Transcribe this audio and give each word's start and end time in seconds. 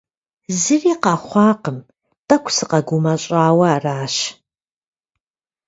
Зыри 0.61 0.93
къэхъуакъым, 1.03 1.77
тӏэкӏу 2.27 2.53
сыкъэгумэщӏауэ 2.55 3.65
аращ. 3.75 4.15